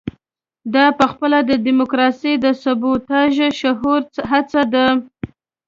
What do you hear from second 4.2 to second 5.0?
هڅه ده.